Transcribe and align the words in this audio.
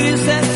beauty 0.00 0.16
set 0.16 0.49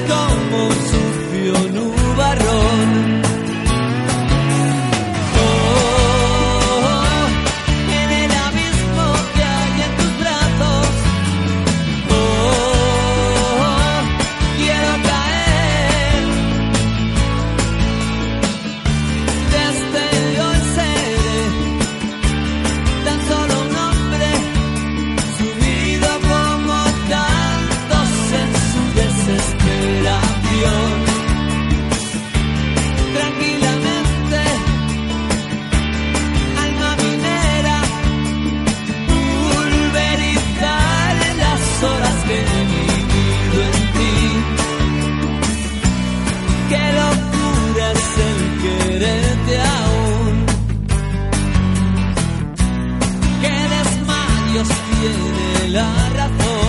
la 55.75 56.09
razón. 56.11 56.64